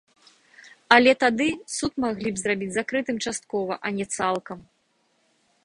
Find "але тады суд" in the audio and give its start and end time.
0.95-1.93